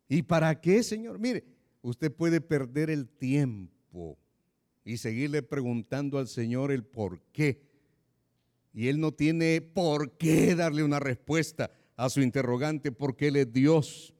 [0.08, 1.18] ¿Y para qué, Señor?
[1.18, 1.44] Mire,
[1.82, 4.18] usted puede perder el tiempo
[4.84, 7.63] y seguirle preguntando al Señor el por qué.
[8.74, 13.52] Y Él no tiene por qué darle una respuesta a su interrogante, porque Él es
[13.52, 14.14] Dios,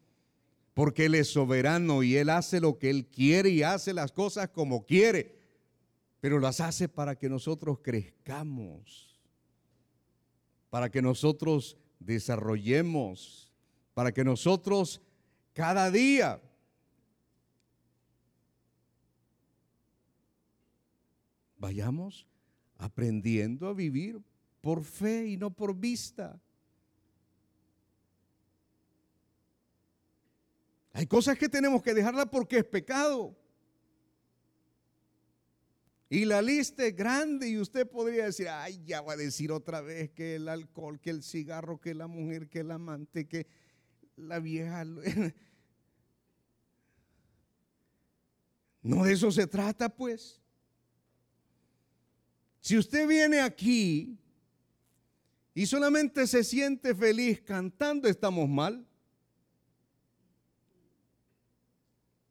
[0.73, 4.49] porque Él es soberano y Él hace lo que Él quiere y hace las cosas
[4.49, 5.37] como quiere,
[6.21, 9.15] pero las hace para que nosotros crezcamos
[10.75, 13.49] para que nosotros desarrollemos,
[13.95, 15.01] para que nosotros
[15.53, 16.43] cada día
[21.57, 22.27] vayamos
[22.77, 24.21] aprendiendo a vivir
[24.65, 26.41] por fe y no por vista.
[30.95, 33.37] Hay cosas que tenemos que dejarla porque es pecado.
[36.09, 39.83] Y la lista es grande y usted podría decir, ay, ya va a decir otra
[39.83, 43.47] vez que el alcohol, que el cigarro, que la mujer, que el amante, que
[44.17, 44.83] la vieja.
[48.81, 50.43] No de eso se trata, pues.
[52.61, 54.19] Si usted viene aquí
[55.55, 58.87] y solamente se siente feliz cantando, estamos mal.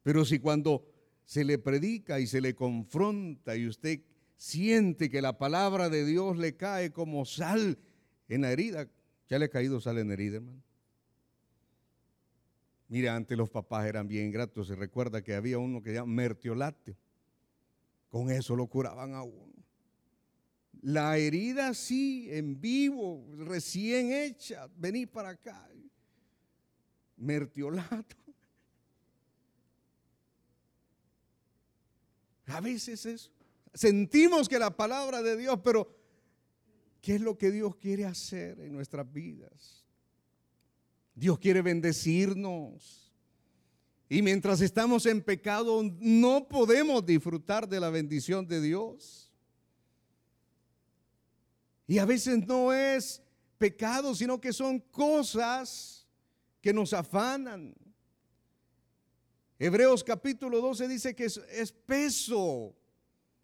[0.02, 0.86] Pero si cuando
[1.24, 4.00] se le predica y se le confronta y usted
[4.36, 7.78] siente que la palabra de Dios le cae como sal
[8.28, 8.88] en la herida.
[9.28, 10.62] ¿Ya le ha caído sal en la herida, hermano?
[12.88, 14.66] Mira, antes los papás eran bien gratos.
[14.68, 16.96] Se recuerda que había uno que se llama mertiolate.
[18.08, 19.53] Con eso lo curaban a uno.
[20.84, 24.68] La herida sí, en vivo, recién hecha.
[24.76, 25.66] Vení para acá.
[27.16, 28.16] Mertiolato.
[32.46, 33.30] A veces eso.
[33.72, 35.88] Sentimos que la palabra de Dios, pero
[37.00, 39.86] ¿qué es lo que Dios quiere hacer en nuestras vidas?
[41.14, 43.10] Dios quiere bendecirnos.
[44.10, 49.23] Y mientras estamos en pecado, no podemos disfrutar de la bendición de Dios.
[51.86, 53.22] Y a veces no es
[53.58, 56.06] pecado, sino que son cosas
[56.60, 57.74] que nos afanan,
[59.58, 62.74] Hebreos capítulo 12 dice que es, peso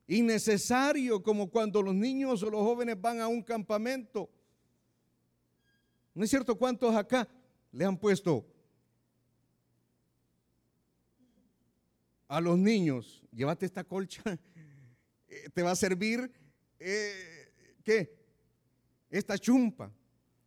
[0.09, 4.29] innecesario como cuando los niños o los jóvenes van a un campamento.
[6.12, 7.29] ¿No es cierto cuántos acá
[7.70, 8.45] le han puesto
[12.26, 14.22] a los niños, llévate esta colcha,
[15.28, 16.30] eh, te va a servir,
[16.78, 18.20] eh, ¿qué?
[19.11, 19.92] Esta chumpa,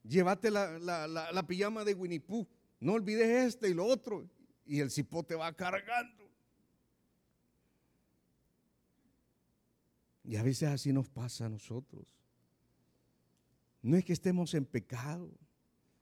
[0.03, 2.47] llévate la, la pijama de Winnie Pooh,
[2.79, 4.27] no olvides este y lo otro
[4.65, 6.23] y el cipote va cargando.
[10.23, 12.05] Y a veces así nos pasa a nosotros.
[13.81, 15.29] No es que estemos en pecado,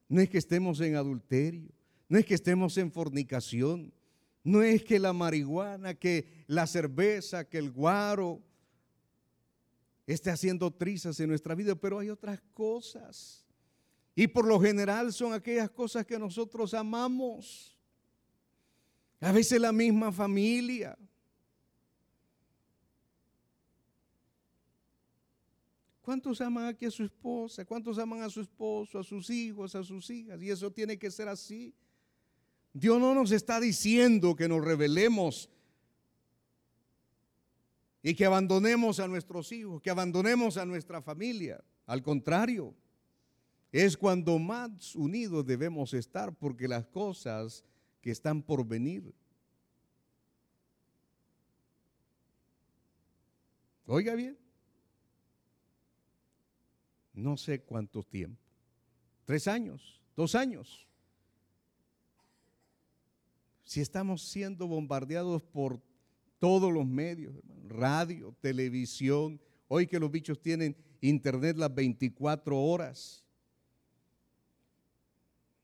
[0.07, 1.71] no es que estemos en adulterio,
[2.07, 3.91] no es que estemos en fornicación,
[4.43, 8.43] no es que la marihuana, que la cerveza, que el guaro
[10.05, 13.45] esté haciendo trizas en nuestra vida, pero hay otras cosas.
[14.15, 17.77] Y por lo general son aquellas cosas que nosotros amamos.
[19.19, 20.97] A veces la misma familia.
[26.01, 27.63] ¿Cuántos aman aquí a su esposa?
[27.63, 30.41] ¿Cuántos aman a su esposo, a sus hijos, a sus hijas?
[30.41, 31.73] Y eso tiene que ser así.
[32.73, 35.49] Dios no nos está diciendo que nos revelemos
[38.03, 41.63] y que abandonemos a nuestros hijos, que abandonemos a nuestra familia.
[41.85, 42.73] Al contrario,
[43.71, 47.63] es cuando más unidos debemos estar porque las cosas
[48.01, 49.13] que están por venir.
[53.85, 54.37] Oiga bien,
[57.13, 58.41] no sé cuánto tiempo,
[59.25, 60.87] tres años, dos años.
[63.63, 65.81] Si estamos siendo bombardeados por
[66.41, 67.35] todos los medios,
[67.67, 73.23] radio, televisión, hoy que los bichos tienen internet las 24 horas.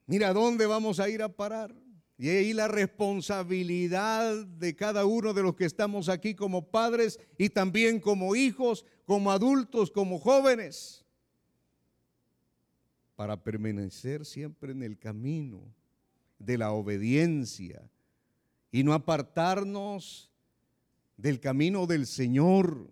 [0.06, 1.74] Mira, ¿dónde vamos a ir a parar?
[2.16, 7.50] Y ahí la responsabilidad de cada uno de los que estamos aquí como padres y
[7.50, 11.04] también como hijos, como adultos, como jóvenes,
[13.16, 15.74] para permanecer siempre en el camino
[16.38, 17.90] de la obediencia
[18.72, 20.28] y no apartarnos
[21.18, 22.90] del camino del Señor.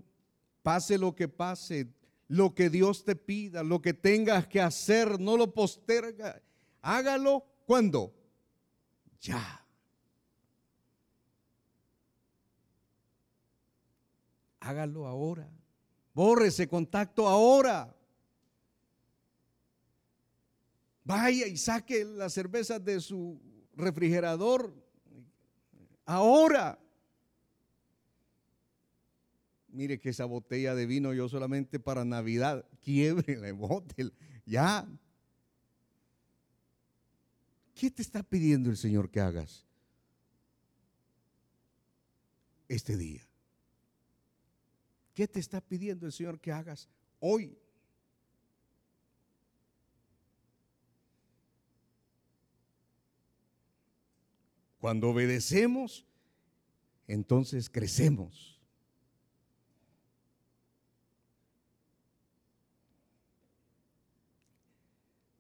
[0.64, 1.88] Pase lo que pase,
[2.28, 6.42] lo que Dios te pida, lo que tengas que hacer, no lo posterga.
[6.82, 8.14] Hágalo cuando.
[9.22, 9.66] Ya.
[14.60, 15.48] Hágalo ahora.
[16.14, 17.96] Borre ese contacto ahora.
[21.04, 23.40] Vaya y saque las cervezas de su
[23.76, 24.74] refrigerador
[26.06, 26.80] ahora.
[29.76, 34.10] Mire que esa botella de vino yo solamente para Navidad, quiebre, bote,
[34.46, 34.88] ya.
[37.74, 39.66] ¿Qué te está pidiendo el Señor que hagas
[42.70, 43.22] este día?
[45.14, 46.88] ¿Qué te está pidiendo el Señor que hagas
[47.20, 47.58] hoy?
[54.80, 56.06] Cuando obedecemos,
[57.08, 58.55] entonces crecemos.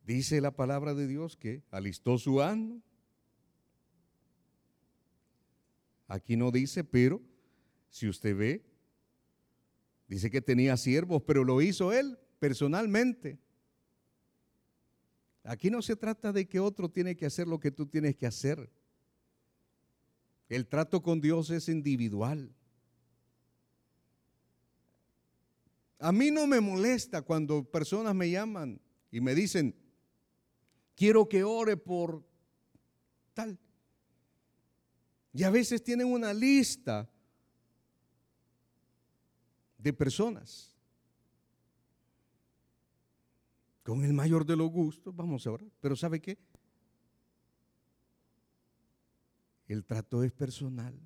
[0.06, 2.80] Dice la palabra de Dios que alistó su ano.
[6.08, 7.22] Aquí no dice, pero
[7.89, 8.64] si usted ve,
[10.08, 13.39] dice que tenía siervos, pero lo hizo él personalmente.
[15.43, 18.28] Aquí no se trata de que otro tiene que hacer lo que tú tienes que
[18.28, 18.70] hacer.
[20.49, 22.53] El trato con Dios es individual.
[25.97, 28.80] A mí no me molesta cuando personas me llaman
[29.10, 29.76] y me dicen,
[30.96, 32.24] quiero que ore por
[33.34, 33.60] tal.
[35.34, 37.10] Y a veces tienen una lista
[39.78, 40.76] de personas.
[43.84, 45.70] Con el mayor de los gustos, vamos a orar.
[45.80, 46.39] Pero ¿sabe qué?
[49.68, 51.00] El trato es personal.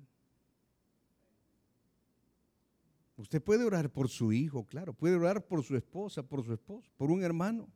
[3.16, 6.90] Usted puede orar por su hijo, claro, puede orar por su esposa, por su esposo,
[6.96, 7.68] por un hermano.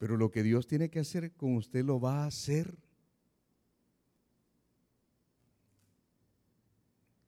[0.00, 2.74] Pero lo que Dios tiene que hacer con usted lo va a hacer.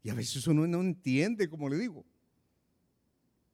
[0.02, 2.06] Y a veces uno no entiende, como le digo.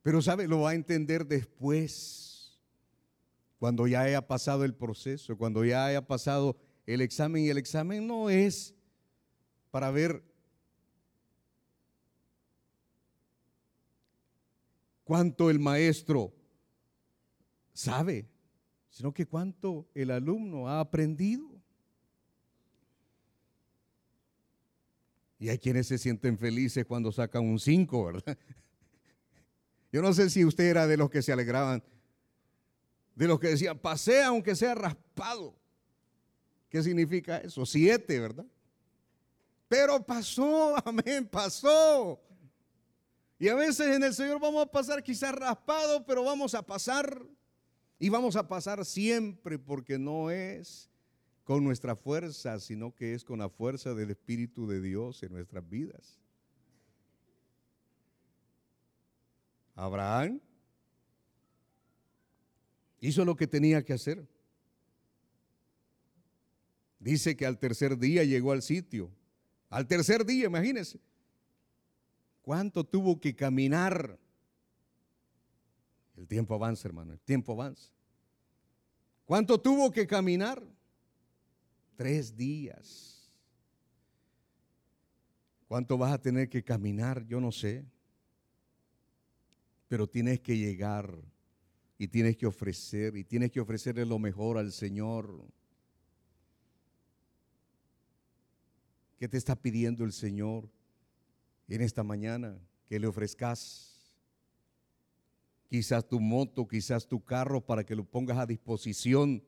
[0.03, 2.61] Pero sabe, lo va a entender después,
[3.59, 6.57] cuando ya haya pasado el proceso, cuando ya haya pasado
[6.87, 7.43] el examen.
[7.43, 8.73] Y el examen no es
[9.73, 10.23] para ver
[15.03, 16.33] cuánto el maestro
[17.73, 18.29] sabe
[18.99, 21.49] sino que cuánto el alumno ha aprendido.
[25.38, 28.36] Y hay quienes se sienten felices cuando sacan un 5, ¿verdad?
[29.92, 31.80] Yo no sé si usted era de los que se alegraban,
[33.14, 35.55] de los que decían, pasé aunque sea raspado.
[36.68, 37.64] ¿Qué significa eso?
[37.64, 38.46] Siete, ¿verdad?
[39.68, 42.20] Pero pasó, amén, pasó.
[43.38, 47.38] Y a veces en el Señor vamos a pasar quizás raspado, pero vamos a pasar.
[47.99, 50.88] Y vamos a pasar siempre porque no es
[51.42, 55.68] con nuestra fuerza, sino que es con la fuerza del Espíritu de Dios en nuestras
[55.68, 56.20] vidas.
[59.74, 60.40] Abraham
[63.01, 64.26] hizo lo que tenía que hacer.
[67.01, 69.11] Dice que al tercer día llegó al sitio.
[69.70, 71.01] Al tercer día, imagínense.
[72.42, 74.18] ¿Cuánto tuvo que caminar?
[76.19, 77.93] El tiempo avanza, hermano, el tiempo avanza.
[79.25, 80.61] ¿Cuánto tuvo que caminar?
[81.95, 83.31] Tres días.
[85.69, 87.25] ¿Cuánto vas a tener que caminar?
[87.27, 87.85] Yo no sé.
[89.87, 91.16] Pero tienes que llegar
[91.99, 95.47] y tienes que ofrecer y tienes que ofrecerle lo mejor al Señor.
[99.19, 100.69] ¿Qué te está pidiendo el Señor
[101.69, 102.59] en esta mañana?
[102.87, 103.88] Que le ofrezcas
[105.69, 109.43] quizás tu moto, quizás tu carro para que lo pongas a disposición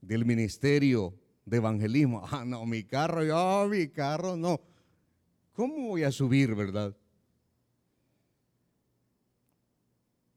[0.00, 2.22] del ministerio de evangelismo.
[2.30, 4.60] Ah, no, mi carro, yo, mi carro, no.
[5.52, 6.96] ¿Cómo voy a subir, verdad?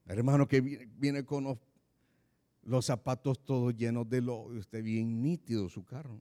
[0.06, 1.58] Hermano que viene, con
[2.64, 6.20] los, zapatos todos llenos de lodo, usted bien nítido su carro.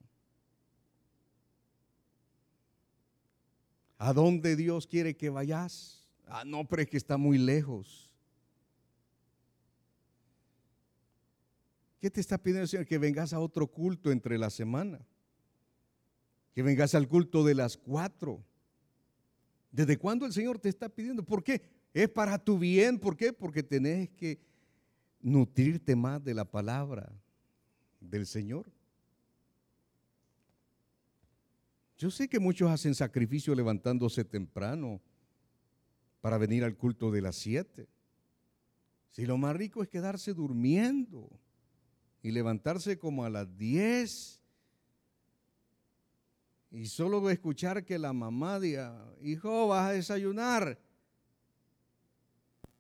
[3.98, 6.08] ¿A dónde Dios quiere que vayas?
[6.26, 8.11] Ah, no, pero es que está muy lejos.
[12.02, 12.84] ¿Qué te está pidiendo el Señor?
[12.84, 15.06] Que vengas a otro culto entre la semana.
[16.52, 18.44] Que vengas al culto de las cuatro.
[19.70, 21.24] ¿Desde cuándo el Señor te está pidiendo?
[21.24, 21.62] ¿Por qué?
[21.94, 22.98] Es para tu bien.
[22.98, 23.32] ¿Por qué?
[23.32, 24.40] Porque tenés que
[25.20, 27.08] nutrirte más de la palabra
[28.00, 28.66] del Señor.
[31.98, 35.00] Yo sé que muchos hacen sacrificio levantándose temprano
[36.20, 37.86] para venir al culto de las siete.
[39.12, 41.30] Si lo más rico es quedarse durmiendo
[42.22, 44.42] y levantarse como a las 10
[46.72, 50.78] y solo escuchar que la mamá diga, hijo, vas a desayunar.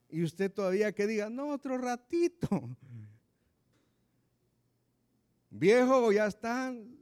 [0.08, 2.48] Y usted todavía que diga, no, otro ratito.
[5.50, 6.96] Viejo, ya están.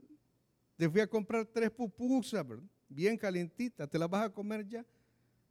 [0.76, 2.44] Te fui a comprar tres pupusas,
[2.88, 3.88] bien calientitas.
[3.88, 4.84] ¿Te las vas a comer ya?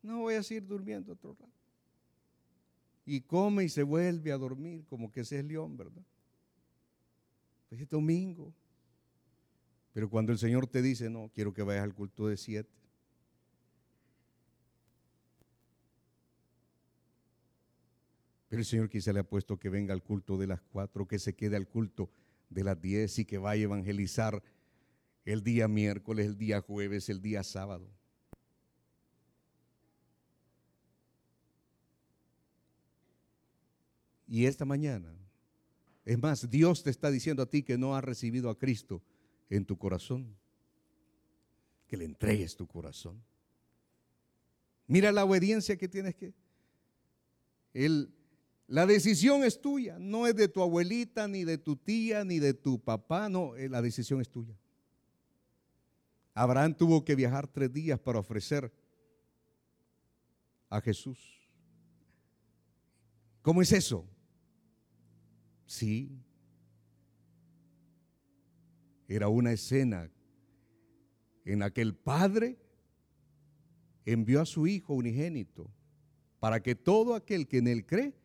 [0.01, 1.53] No voy a seguir durmiendo otro rato.
[3.05, 6.03] Y come y se vuelve a dormir como que ese es león, ¿verdad?
[7.69, 8.53] Pues es domingo.
[9.93, 12.69] Pero cuando el Señor te dice, no, quiero que vayas al culto de siete.
[18.47, 21.19] Pero el Señor quizá le ha puesto que venga al culto de las cuatro, que
[21.19, 22.09] se quede al culto
[22.49, 24.41] de las diez y que vaya a evangelizar
[25.23, 27.87] el día miércoles, el día jueves, el día sábado.
[34.25, 35.15] Y esta mañana
[36.09, 39.03] es más, Dios te está diciendo a ti que no has recibido a Cristo
[39.47, 40.35] en tu corazón.
[41.85, 43.23] Que le entregues tu corazón.
[44.87, 46.33] Mira la obediencia que tienes que...
[47.75, 48.11] El,
[48.65, 52.55] la decisión es tuya, no es de tu abuelita, ni de tu tía, ni de
[52.55, 54.57] tu papá, no, eh, la decisión es tuya.
[56.33, 58.73] Abraham tuvo que viajar tres días para ofrecer
[60.71, 61.19] a Jesús.
[63.43, 64.07] ¿Cómo es eso?
[65.69, 66.09] Sí.
[69.07, 70.09] Era una escena
[71.45, 72.57] en la que el Padre
[74.03, 75.71] envió a su Hijo unigénito
[76.39, 78.15] para que todo aquel que en él cree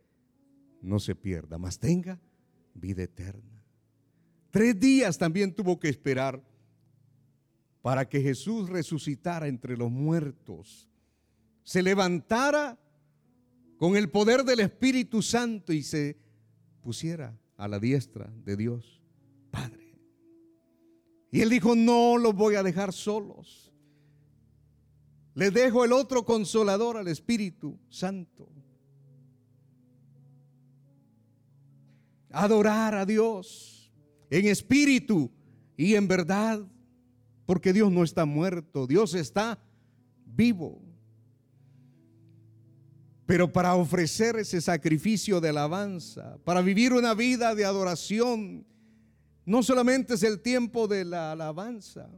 [0.80, 2.18] no se pierda, mas tenga
[2.72, 3.62] vida eterna.
[4.50, 6.42] Tres días también tuvo que esperar
[7.82, 10.88] para que Jesús resucitara entre los muertos,
[11.62, 12.78] se levantara
[13.76, 16.23] con el poder del Espíritu Santo y se
[16.84, 19.02] pusiera a la diestra de Dios,
[19.50, 19.98] Padre.
[21.32, 23.72] Y él dijo, no los voy a dejar solos.
[25.34, 28.48] Le dejo el otro consolador al Espíritu Santo.
[32.30, 33.92] Adorar a Dios
[34.30, 35.30] en espíritu
[35.76, 36.60] y en verdad,
[37.46, 39.58] porque Dios no está muerto, Dios está
[40.24, 40.82] vivo.
[43.26, 48.66] Pero para ofrecer ese sacrificio de alabanza, para vivir una vida de adoración,
[49.46, 52.10] no solamente es el tiempo de la alabanza,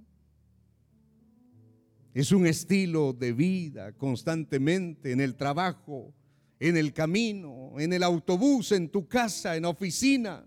[2.13, 6.15] es un estilo de vida constantemente en el trabajo,
[6.59, 10.45] en el camino, en el autobús, en tu casa, en la oficina.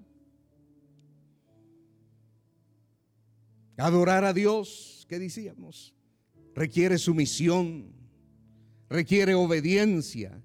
[3.78, 5.94] Adorar a Dios, ¿qué decíamos?
[6.54, 7.94] Requiere sumisión,
[8.90, 10.42] requiere obediencia,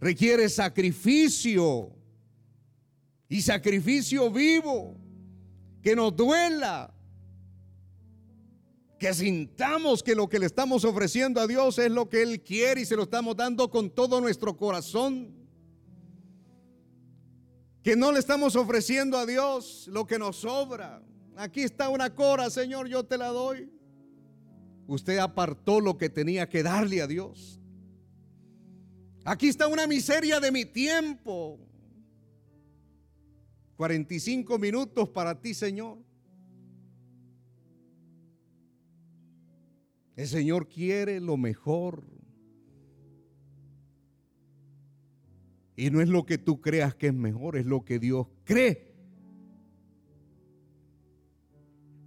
[0.00, 1.92] requiere sacrificio
[3.28, 4.96] y sacrificio vivo,
[5.82, 6.94] que nos duela,
[8.98, 12.80] que sintamos que lo que le estamos ofreciendo a Dios es lo que Él quiere
[12.80, 15.36] y se lo estamos dando con todo nuestro corazón.
[17.82, 21.00] Que no le estamos ofreciendo a Dios lo que nos sobra.
[21.36, 23.70] Aquí está una cora, Señor, yo te la doy.
[24.88, 27.60] Usted apartó lo que tenía que darle a Dios.
[29.28, 31.58] Aquí está una miseria de mi tiempo.
[33.76, 35.98] 45 minutos para ti, Señor.
[40.16, 42.04] El Señor quiere lo mejor.
[45.76, 48.94] Y no es lo que tú creas que es mejor, es lo que Dios cree.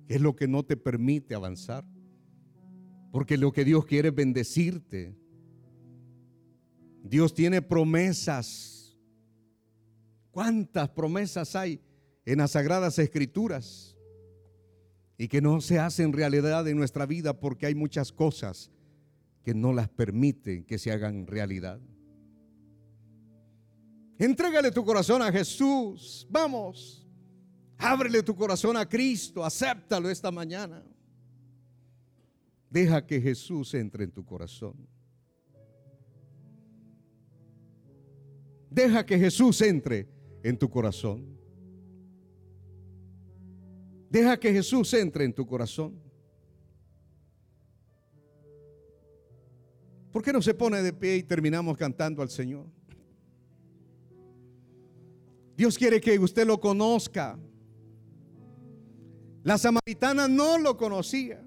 [0.08, 1.86] Es lo que no te permite avanzar.
[3.12, 5.21] Porque lo que Dios quiere es bendecirte.
[7.04, 8.98] Dios tiene promesas.
[10.32, 11.82] ¿Cuántas promesas hay
[12.26, 13.98] en las sagradas escrituras?
[15.18, 18.72] Y que no se hacen realidad en nuestra vida porque hay muchas cosas
[19.44, 21.80] que no las permiten que se hagan realidad.
[24.18, 26.28] Entrégale tu corazón a Jesús.
[26.30, 27.08] Vamos.
[27.78, 29.44] Ábrele tu corazón a Cristo.
[29.44, 30.84] Acéptalo esta mañana.
[32.70, 34.91] Deja que Jesús entre en tu corazón.
[38.72, 40.08] Deja que Jesús entre
[40.44, 41.38] en tu corazón.
[44.10, 46.02] Deja que Jesús entre en tu corazón.
[50.10, 52.66] ¿Por qué no se pone de pie y terminamos cantando al Señor?
[55.58, 57.38] Dios quiere que usted lo conozca.
[59.44, 61.46] La samaritana no lo conocía.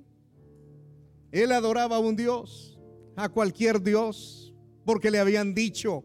[1.33, 2.79] Él adoraba a un Dios,
[3.17, 4.55] a cualquier Dios,
[4.85, 6.05] porque le habían dicho.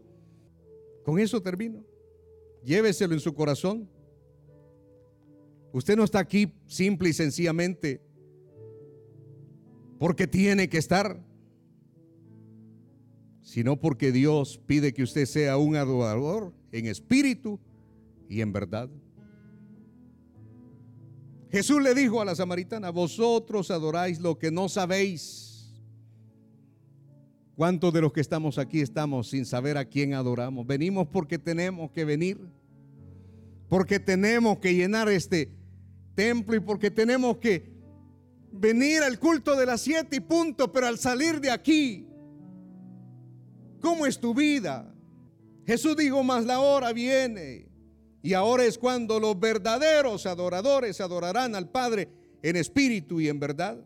[1.10, 1.84] Con eso termino.
[2.62, 3.90] Lléveselo en su corazón.
[5.72, 8.00] Usted no está aquí simple y sencillamente
[9.98, 11.20] porque tiene que estar,
[13.42, 17.58] sino porque Dios pide que usted sea un adorador en espíritu
[18.28, 18.88] y en verdad.
[21.50, 25.49] Jesús le dijo a la samaritana, vosotros adoráis lo que no sabéis.
[27.56, 30.66] ¿Cuántos de los que estamos aquí estamos sin saber a quién adoramos?
[30.66, 32.38] Venimos porque tenemos que venir,
[33.68, 35.52] porque tenemos que llenar este
[36.14, 37.70] templo y porque tenemos que
[38.52, 42.06] venir al culto de las siete y punto, pero al salir de aquí,
[43.80, 44.92] ¿cómo es tu vida?
[45.66, 47.68] Jesús dijo, más la hora viene
[48.22, 52.08] y ahora es cuando los verdaderos adoradores adorarán al Padre
[52.42, 53.78] en espíritu y en verdad.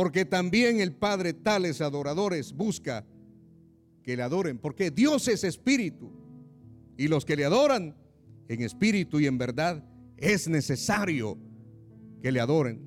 [0.00, 3.04] Porque también el Padre tales adoradores busca
[4.02, 4.56] que le adoren.
[4.56, 6.10] Porque Dios es espíritu.
[6.96, 7.94] Y los que le adoran
[8.48, 9.84] en espíritu y en verdad
[10.16, 11.36] es necesario
[12.22, 12.80] que le adoren.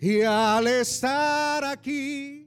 [0.00, 2.43] Y al estar aquí